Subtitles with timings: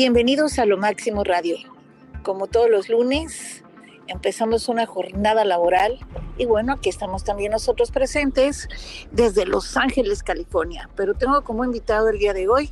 [0.00, 1.56] Bienvenidos a Lo Máximo Radio.
[2.22, 3.64] Como todos los lunes,
[4.06, 5.98] empezamos una jornada laboral
[6.36, 8.68] y bueno, aquí estamos también nosotros presentes
[9.10, 10.88] desde Los Ángeles, California.
[10.94, 12.70] Pero tengo como invitado el día de hoy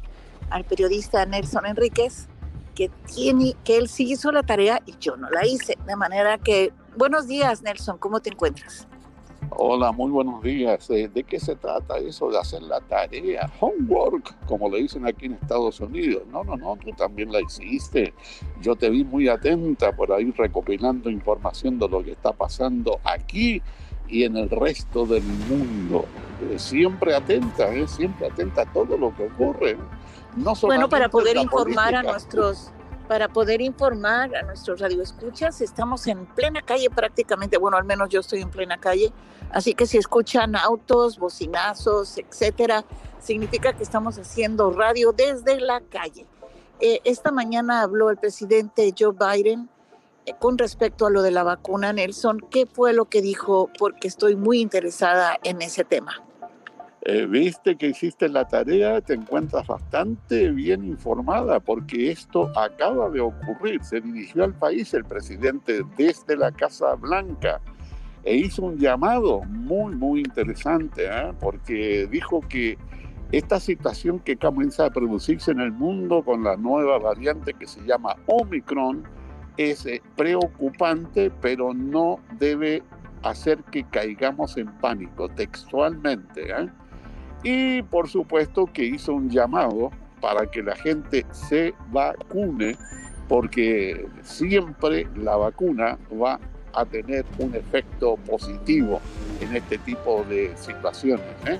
[0.50, 2.28] al periodista Nelson Enríquez,
[2.76, 5.76] que tiene, que él sí hizo la tarea y yo no la hice.
[5.84, 8.86] De manera que, buenos días Nelson, ¿cómo te encuentras?
[9.58, 10.86] Hola, muy buenos días.
[10.88, 13.50] ¿De qué se trata eso de hacer la tarea?
[13.58, 16.24] Homework, como le dicen aquí en Estados Unidos.
[16.30, 18.12] No, no, no, tú también la hiciste.
[18.60, 23.62] Yo te vi muy atenta por ahí recopilando información de lo que está pasando aquí
[24.08, 26.04] y en el resto del mundo.
[26.50, 27.88] Eh, siempre atenta, ¿eh?
[27.88, 29.78] siempre atenta a todo lo que ocurre.
[30.36, 32.72] No bueno, para poder informar a nuestros
[33.08, 35.60] para poder informar a nuestros radioescuchas.
[35.60, 39.12] Estamos en plena calle prácticamente, bueno, al menos yo estoy en plena calle,
[39.50, 42.84] así que si escuchan autos, bocinazos, etcétera,
[43.18, 46.26] significa que estamos haciendo radio desde la calle.
[46.80, 49.68] Eh, esta mañana habló el presidente Joe Biden
[50.26, 52.40] eh, con respecto a lo de la vacuna, Nelson.
[52.50, 53.70] ¿Qué fue lo que dijo?
[53.78, 56.25] Porque estoy muy interesada en ese tema.
[57.08, 63.20] Eh, viste que hiciste la tarea, te encuentras bastante bien informada porque esto acaba de
[63.20, 63.84] ocurrir.
[63.84, 67.60] Se dirigió al país el presidente desde la Casa Blanca
[68.24, 71.32] e hizo un llamado muy, muy interesante ¿eh?
[71.38, 72.76] porque dijo que
[73.30, 77.82] esta situación que comienza a producirse en el mundo con la nueva variante que se
[77.82, 79.04] llama Omicron
[79.56, 82.82] es eh, preocupante, pero no debe
[83.22, 86.50] hacer que caigamos en pánico textualmente.
[86.50, 86.68] ¿eh?
[87.42, 92.76] Y por supuesto que hizo un llamado para que la gente se vacune,
[93.28, 96.40] porque siempre la vacuna va
[96.74, 99.00] a tener un efecto positivo
[99.40, 101.26] en este tipo de situaciones.
[101.46, 101.58] ¿eh?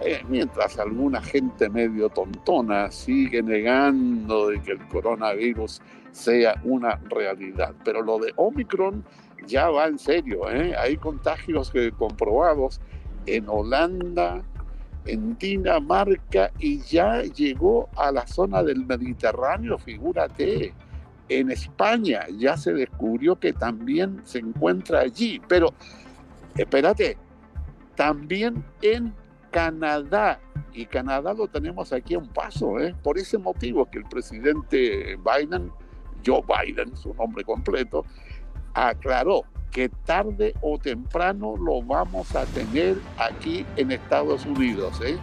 [0.00, 5.80] Eh, mientras alguna gente medio tontona sigue negando de que el coronavirus
[6.12, 7.74] sea una realidad.
[7.84, 9.04] Pero lo de Omicron
[9.46, 10.50] ya va en serio.
[10.50, 10.74] ¿eh?
[10.76, 12.80] Hay contagios comprobados
[13.26, 14.42] en Holanda,
[15.04, 20.74] en Dinamarca y ya llegó a la zona del Mediterráneo, figúrate.
[21.28, 25.74] En España ya se descubrió que también se encuentra allí, pero
[26.56, 27.18] espérate,
[27.94, 29.12] también en
[29.50, 30.40] Canadá,
[30.72, 32.94] y Canadá lo tenemos aquí a un paso, ¿eh?
[33.02, 35.70] por ese motivo que el presidente Biden,
[36.24, 38.04] Joe Biden, su nombre completo,
[38.74, 45.00] aclaró que tarde o temprano lo vamos a tener aquí en Estados Unidos.
[45.04, 45.18] ¿eh?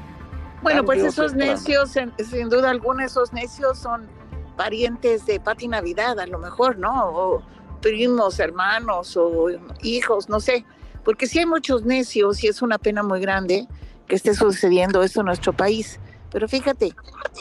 [0.62, 4.08] Bueno, pues esos necios, sin duda alguna, esos necios son
[4.56, 7.10] parientes de Pati Navidad, a lo mejor, ¿no?
[7.10, 7.44] O
[7.82, 9.50] primos, hermanos o
[9.84, 10.66] hijos, no sé.
[11.04, 13.68] Porque sí hay muchos necios y es una pena muy grande
[14.08, 16.00] que esté sucediendo esto en nuestro país.
[16.32, 16.94] Pero fíjate,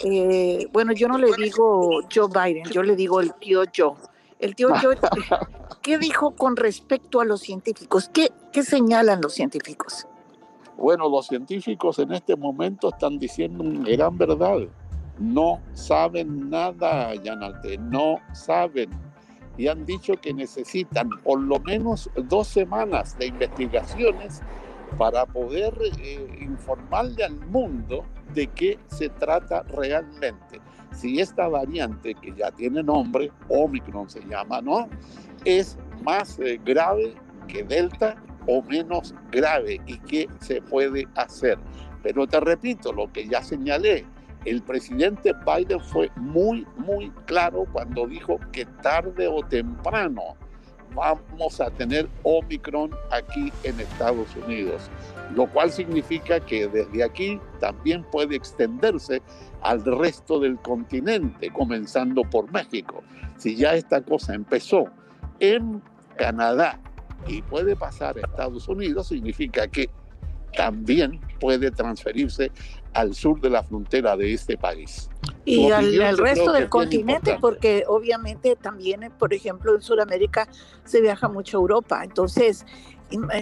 [0.05, 3.95] eh, bueno, yo no le digo Joe Biden, yo le digo el tío Joe.
[4.39, 4.97] El tío Joe,
[5.83, 8.09] ¿qué dijo con respecto a los científicos?
[8.13, 10.07] ¿Qué, ¿Qué señalan los científicos?
[10.77, 14.59] Bueno, los científicos en este momento están diciendo una gran verdad.
[15.19, 18.91] No saben nada, Yanalte, no saben.
[19.57, 24.43] Y han dicho que necesitan por lo menos dos semanas de investigaciones
[24.99, 30.61] para poder eh, informarle al mundo de qué se trata realmente
[30.95, 34.89] si esta variante, que ya tiene nombre, Omicron se llama, ¿no?
[35.45, 37.15] Es más eh, grave
[37.49, 38.17] que Delta
[38.47, 41.59] o menos grave y qué se puede hacer.
[42.03, 44.07] Pero te repito, lo que ya señalé,
[44.45, 50.37] el presidente Biden fue muy, muy claro cuando dijo que tarde o temprano
[50.95, 54.91] vamos a tener Omicron aquí en Estados Unidos,
[55.35, 59.23] lo cual significa que desde aquí también puede extenderse
[59.63, 63.03] al resto del continente, comenzando por México.
[63.37, 64.87] Si ya esta cosa empezó
[65.41, 65.83] en
[66.17, 66.81] Canadá
[67.27, 69.91] y puede pasar a Estados Unidos, significa que
[70.57, 72.53] también puede transferirse
[72.95, 75.11] al sur de la frontera de este país.
[75.45, 80.49] Y al, resto del continente, porque obviamente también, por ejemplo, en Sudamérica
[80.85, 82.03] se viaja mucho a Europa.
[82.03, 82.65] Entonces,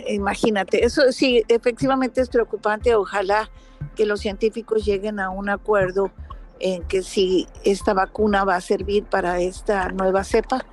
[0.08, 2.94] imagínate, eso sí, efectivamente es preocupante.
[2.94, 3.50] Ojalá
[3.94, 6.10] que los científicos lleguen a un acuerdo
[6.58, 10.64] en que si esta vacuna va a servir para esta nueva cepa.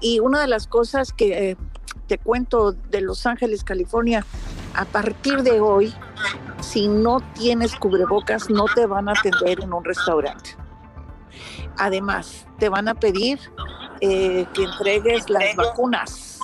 [0.00, 1.56] Y una de las cosas que eh,
[2.06, 4.24] te cuento de Los Ángeles, California,
[4.80, 5.92] a partir de hoy,
[6.60, 10.56] si no tienes cubrebocas, no te van a atender en un restaurante.
[11.76, 13.38] Además, te van a pedir
[14.00, 16.40] eh, que entregues las vacunas.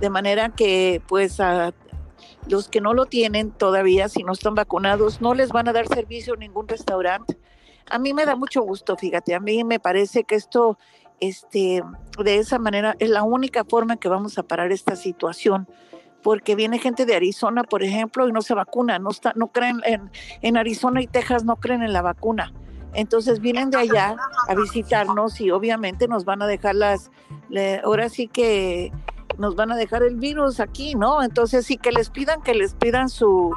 [0.00, 1.72] De manera que, pues, a
[2.48, 5.86] los que no lo tienen todavía, si no están vacunados, no les van a dar
[5.86, 7.38] servicio en ningún restaurante.
[7.88, 10.78] a mí me da mucho gusto, fíjate, a mí me parece que esto,
[11.20, 11.84] este,
[12.18, 15.68] de esa manera, es la única forma que vamos a parar esta situación
[16.24, 19.82] porque viene gente de Arizona, por ejemplo, y no se vacuna, no, está, no creen
[19.84, 20.10] en,
[20.40, 22.52] en Arizona y Texas, no creen en la vacuna.
[22.94, 24.16] Entonces vienen de allá
[24.48, 27.10] a visitarnos y obviamente nos van a dejar las,
[27.84, 28.90] ahora sí que
[29.36, 31.22] nos van a dejar el virus aquí, ¿no?
[31.22, 33.52] Entonces sí que les pidan, que les pidan su,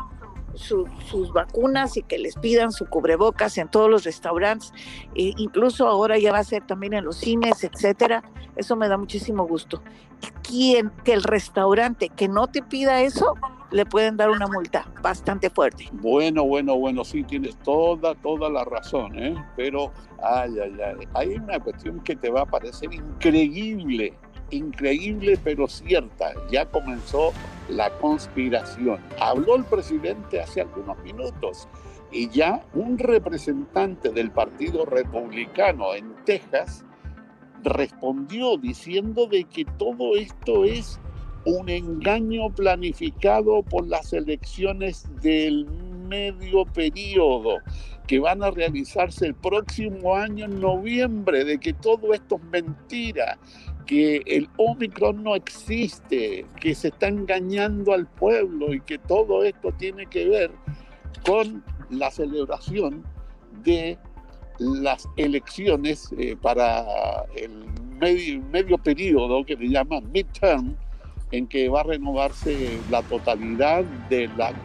[0.57, 4.73] sus vacunas y que les pidan su cubrebocas en todos los restaurantes,
[5.15, 8.23] e incluso ahora ya va a ser también en los cines, etcétera.
[8.55, 9.81] Eso me da muchísimo gusto.
[10.41, 13.35] Quien, que el restaurante que no te pida eso,
[13.71, 15.89] le pueden dar una multa bastante fuerte.
[15.91, 19.35] Bueno, bueno, bueno, sí, tienes toda, toda la razón, ¿eh?
[19.55, 19.91] Pero,
[20.23, 24.13] ay, ay, ay, hay una cuestión que te va a parecer increíble
[24.51, 26.33] increíble pero cierta.
[26.49, 27.33] Ya comenzó
[27.69, 28.99] la conspiración.
[29.19, 31.67] Habló el presidente hace algunos minutos
[32.11, 36.85] y ya un representante del Partido Republicano en Texas
[37.63, 40.99] respondió diciendo de que todo esto es
[41.45, 45.65] un engaño planificado por las elecciones del
[46.07, 47.59] medio periodo
[48.07, 53.37] que van a realizarse el próximo año en noviembre, de que todo esto es mentira,
[53.85, 59.71] que el Omicron no existe, que se está engañando al pueblo y que todo esto
[59.77, 60.51] tiene que ver
[61.25, 63.03] con la celebración
[63.63, 63.97] de
[64.59, 66.85] las elecciones eh, para
[67.35, 67.65] el
[67.99, 70.75] medio, medio periodo que se llama midterm,
[71.31, 74.55] en que va a renovarse la totalidad de la eh,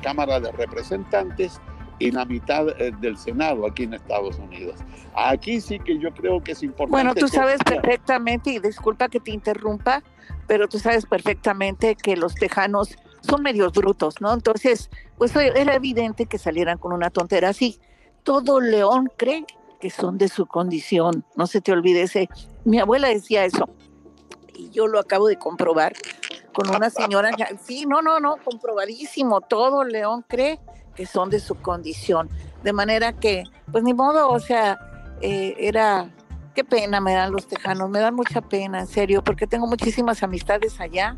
[0.00, 1.60] Cámara de Representantes
[2.00, 4.80] y la mitad eh, del Senado aquí en Estados Unidos.
[5.14, 6.90] Aquí sí que yo creo que es importante.
[6.90, 10.02] Bueno, tú sabes perfectamente, y disculpa que te interrumpa,
[10.46, 14.32] pero tú sabes perfectamente que los tejanos son medios brutos, ¿no?
[14.32, 17.78] Entonces, pues era evidente que salieran con una tontera así.
[18.22, 19.44] Todo león cree
[19.78, 22.28] que son de su condición, no se te olvide ese.
[22.64, 23.68] Mi abuela decía eso,
[24.54, 25.92] y yo lo acabo de comprobar
[26.52, 27.30] con una señora,
[27.62, 30.60] sí, no, no, no, comprobadísimo, todo león cree
[30.94, 32.28] que son de su condición.
[32.62, 34.78] De manera que, pues ni modo, o sea,
[35.20, 36.10] eh, era,
[36.54, 40.22] qué pena me dan los tejanos, me dan mucha pena, en serio, porque tengo muchísimas
[40.22, 41.16] amistades allá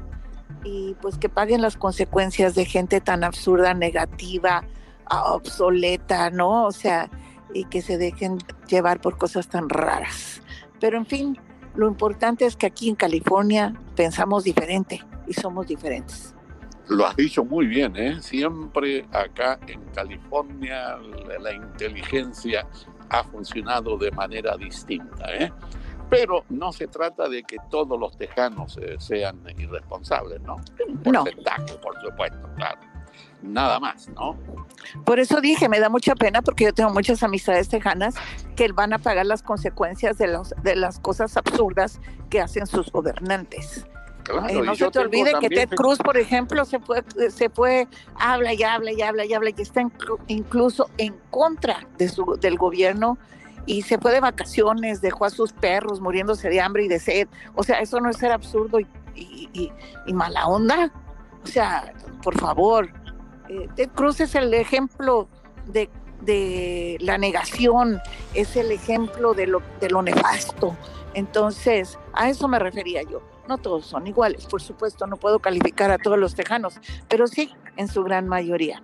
[0.65, 4.65] y pues que paguen las consecuencias de gente tan absurda, negativa,
[5.11, 6.67] obsoleta, ¿no?
[6.67, 7.11] O sea,
[7.53, 8.39] y que se dejen
[8.69, 10.41] llevar por cosas tan raras.
[10.81, 11.39] Pero en fin,
[11.75, 15.03] lo importante es que aquí en California pensamos diferente
[15.33, 16.35] y somos diferentes.
[16.89, 18.21] Lo has dicho muy bien, ¿eh?
[18.21, 20.99] Siempre acá en California
[21.41, 22.67] la, inteligencia
[23.09, 25.51] ha funcionado de manera distinta, ¿eh?
[26.11, 30.57] Pero no se trata de que todos los tejanos eh, sean irresponsables, ¿no?
[30.87, 32.81] Un porcentaje, por supuesto, claro.
[33.43, 34.37] Nada más, ¿no?
[35.05, 38.15] Por eso dije, me da mucha pena porque yo tengo muchas amistades tejanas
[38.55, 42.93] que van a pagar las consecuencias de, los, de las cosas absurdas que hacen sus
[42.93, 43.87] gobernantes.
[44.49, 48.55] Eh, no se te olvide que Ted Cruz, por ejemplo, se fue, se fue, habla
[48.55, 49.83] y habla y habla y habla y está
[50.29, 53.19] incluso en contra de su, del gobierno
[53.67, 57.29] y se fue de vacaciones, dejó a sus perros muriéndose de hambre y de sed.
[57.55, 60.93] O sea, eso no es ser absurdo y, y, mala onda.
[61.43, 61.93] O sea,
[62.23, 62.89] por favor,
[63.49, 65.29] eh, Ted Cruz es el ejemplo
[65.67, 68.01] de, de, la negación,
[68.35, 70.77] es el ejemplo de lo, de lo nefasto.
[71.15, 73.23] Entonces, a eso me refería yo.
[73.49, 76.75] No todos son iguales, por supuesto, no puedo calificar a todos los tejanos,
[77.09, 78.83] pero sí en su gran mayoría.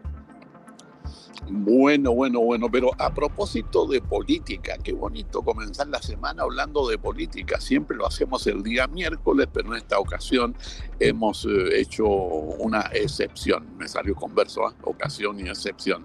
[1.51, 6.99] Bueno, bueno, bueno, pero a propósito de política, qué bonito comenzar la semana hablando de
[6.99, 7.59] política.
[7.59, 10.55] Siempre lo hacemos el día miércoles, pero en esta ocasión
[11.01, 13.67] hemos eh, hecho una excepción.
[13.79, 14.75] Me salió converso, ¿eh?
[14.83, 16.05] ocasión y excepción.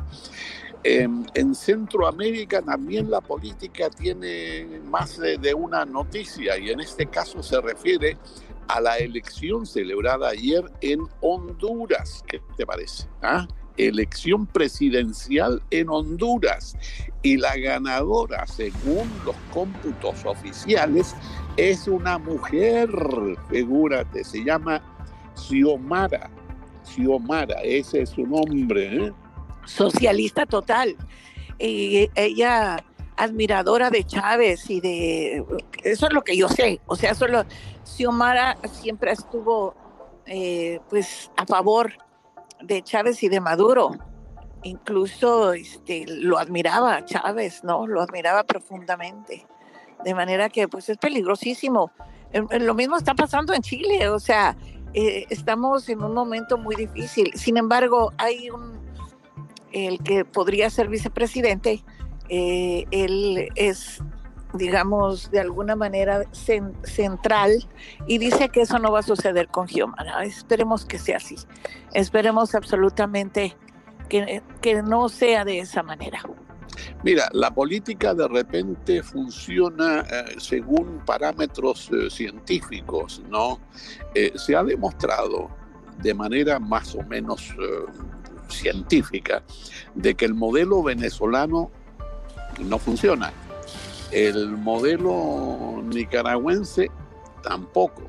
[0.83, 7.61] En, Centroamérica también la política tiene más de, una noticia y en este caso se
[7.61, 8.17] refiere
[8.67, 12.23] a la elección celebrada ayer en Honduras.
[12.27, 13.07] ¿Qué te parece?
[13.21, 13.47] ¿Ah?
[13.77, 16.75] Elección presidencial en Honduras.
[17.21, 21.15] Y la ganadora, según los cómputos oficiales,
[21.55, 22.89] es una mujer,
[23.49, 24.81] figúrate, se llama
[25.35, 26.29] Xiomara.
[26.83, 29.07] Xiomara, ese es su nombre.
[29.07, 29.13] ¿eh?
[29.65, 30.96] Socialista total.
[31.60, 32.84] Y ella
[33.17, 35.46] admiradora de Chávez y de
[35.84, 36.82] eso es lo que yo sé.
[36.86, 37.46] O sea solo
[37.84, 39.75] Xiomara siempre estuvo
[40.25, 41.93] eh, pues a favor
[42.62, 43.91] de Chávez y de Maduro.
[44.63, 49.46] Incluso este lo admiraba Chávez no lo admiraba profundamente.
[50.03, 51.91] De manera que pues es peligrosísimo.
[52.60, 54.10] Lo mismo está pasando en Chile.
[54.10, 54.58] O sea
[54.93, 57.32] eh, estamos en un momento muy difícil.
[57.36, 58.82] Sin embargo hay un
[59.74, 61.84] el que podría ser vicepresidente
[62.30, 64.01] eh, él es
[64.53, 66.25] digamos, de alguna manera
[66.84, 67.68] central
[68.06, 70.24] y dice que eso no va a suceder con Giomara.
[70.24, 71.36] Esperemos que sea así.
[71.92, 73.58] Esperemos absolutamente
[74.10, 76.22] que, que no sea de esa manera.
[77.03, 83.60] Mira, la política de repente funciona eh, según parámetros eh, científicos, ¿no?
[84.36, 85.50] se ha demostrado
[86.03, 87.56] de manera más o menos
[88.53, 89.43] científica
[89.95, 91.72] de que el modelo venezolano
[92.60, 93.33] no funciona.
[94.12, 96.89] El modelo nicaragüense
[97.41, 98.03] tampoco,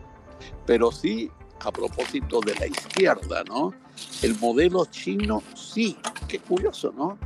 [0.67, 1.31] pero sí
[1.65, 3.73] a propósito de la izquierda, ¿no?
[4.23, 5.97] El modelo chino sí,
[6.29, 7.19] qué curioso, ¿no?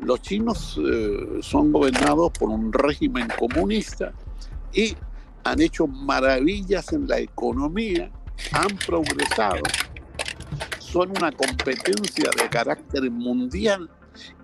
[0.00, 4.12] Los chinos eh, son gobernados por un régimen comunista
[4.72, 4.96] y
[5.44, 8.10] han hecho maravillas en la economía,
[8.52, 9.62] han progresado,
[10.94, 13.90] son una competencia de carácter mundial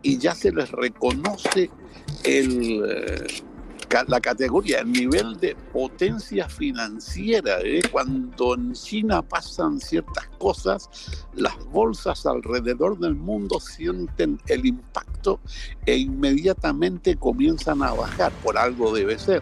[0.02, 1.70] y ya se les reconoce
[2.24, 3.24] eh,
[4.08, 7.60] la categoría, el nivel de potencia financiera.
[7.62, 7.82] ¿eh?
[7.92, 10.90] Cuando en China pasan ciertas cosas,
[11.34, 15.38] las bolsas alrededor del mundo sienten el impacto
[15.86, 19.40] e inmediatamente comienzan a bajar, por algo debe ser.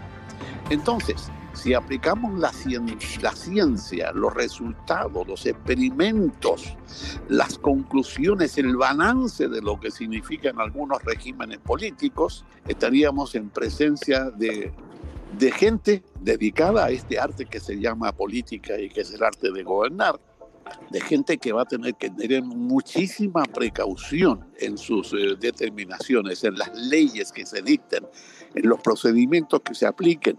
[0.68, 6.76] Entonces, si aplicamos la, ciencia, los resultados, los experimentos,
[7.28, 14.72] las conclusiones, el balance de lo que significan algunos regímenes políticos, estaríamos en presencia de,
[15.36, 19.50] de gente dedicada a este arte que se llama política y que es el arte
[19.50, 20.20] de gobernar,
[20.90, 26.56] de gente que va a tener que tener muchísima precaución en sus eh, determinaciones, en
[26.56, 28.06] las leyes que se dicten,
[28.54, 30.38] en los procedimientos que se apliquen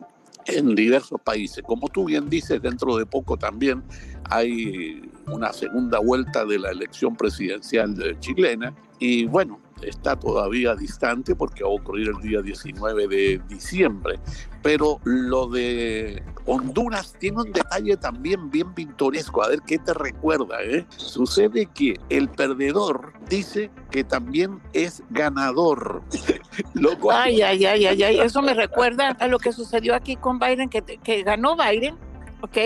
[0.58, 1.64] en diversos países.
[1.66, 3.84] Como tú bien dices, dentro de poco también
[4.30, 11.64] hay una segunda vuelta de la elección presidencial chilena y bueno, está todavía distante porque
[11.64, 14.20] va a ocurrir el día 19 de diciembre.
[14.62, 19.44] Pero lo de Honduras tiene un detalle también bien pintoresco.
[19.44, 20.62] A ver qué te recuerda.
[20.64, 20.86] Eh?
[20.98, 26.02] Sucede que el perdedor dice que también es ganador.
[27.12, 28.20] Ay, ay, ay, ay, ay.
[28.20, 31.98] Eso me recuerda a lo que sucedió aquí con Biden, que, que ganó Biden,
[32.42, 32.58] ¿ok?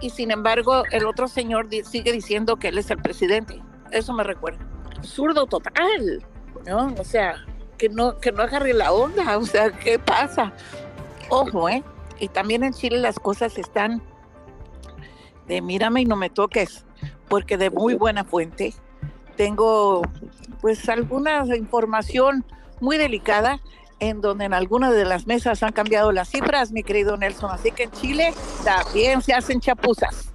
[0.00, 3.62] Y sin embargo, el otro señor sigue diciendo que él es el presidente.
[3.92, 4.64] Eso me recuerda.
[4.96, 6.24] Absurdo total.
[6.66, 6.94] ¿No?
[6.98, 7.44] O sea,
[7.78, 10.52] que no, que no agarre la onda, o sea, ¿qué pasa?
[11.28, 11.82] Ojo, ¿eh?
[12.18, 14.02] Y también en Chile las cosas están
[15.46, 16.84] de mírame y no me toques,
[17.28, 18.74] porque de muy buena fuente
[19.36, 20.02] tengo
[20.60, 22.44] pues alguna información
[22.80, 23.60] muy delicada
[24.00, 27.50] en donde en algunas de las mesas han cambiado las cifras, mi querido Nelson.
[27.50, 30.29] Así que en Chile también se hacen chapuzas.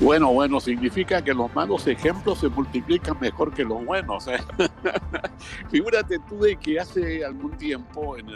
[0.00, 4.26] Bueno, bueno, significa que los malos ejemplos se multiplican mejor que los buenos.
[4.28, 4.38] ¿eh?
[5.70, 8.26] Figúrate tú de que hace algún tiempo en,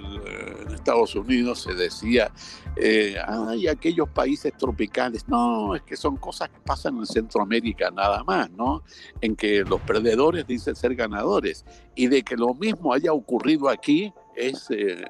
[0.74, 2.30] Estados Unidos se decía,
[2.76, 5.26] eh, hay aquellos países tropicales.
[5.26, 8.82] No, es que son cosas que pasan en Centroamérica nada más, ¿no?
[9.22, 11.64] En que los perdedores dicen ser ganadores.
[11.94, 15.02] Y de que lo mismo haya ocurrido aquí es eh,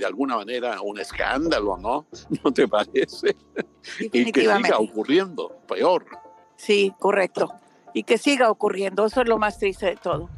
[0.00, 2.06] de alguna manera un escándalo, ¿no?
[2.44, 3.36] ¿No te parece?
[4.00, 6.06] y que siga ocurriendo, peor.
[6.56, 7.52] Sí, correcto.
[7.94, 10.28] Y que siga ocurriendo, eso es lo más triste de todo.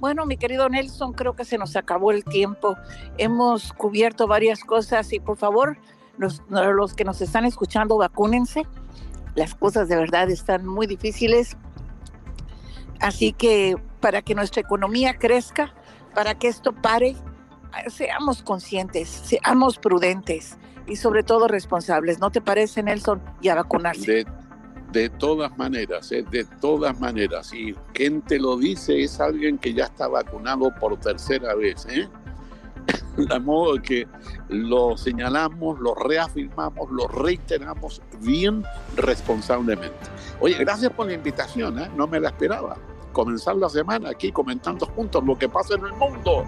[0.00, 2.76] Bueno, mi querido Nelson, creo que se nos acabó el tiempo.
[3.16, 5.78] Hemos cubierto varias cosas y por favor,
[6.18, 8.66] los, los que nos están escuchando, vacúnense.
[9.34, 11.56] Las cosas de verdad están muy difíciles.
[13.00, 15.74] Así que para que nuestra economía crezca,
[16.14, 17.16] para que esto pare,
[17.88, 22.18] seamos conscientes, seamos prudentes y sobre todo responsables.
[22.18, 23.20] ¿No te parece, Nelson?
[23.40, 24.26] Y a vacunarse.
[24.92, 26.24] De, todas maneras, ¿eh?
[26.30, 27.52] de todas maneras.
[27.52, 31.84] Y quien te lo dice es alguien que ya está vacunado por tercera vez.
[31.90, 32.08] ¿eh?
[33.16, 34.06] De modo que
[34.48, 38.64] lo señalamos, lo reafirmamos, lo reiteramos bien
[38.96, 39.96] responsablemente.
[40.40, 41.90] Oye, gracias por la invitación, ¿eh?
[41.96, 42.76] no me la esperaba.
[43.12, 46.44] Comenzar la semana aquí comentando juntos lo que pasa en el mundo.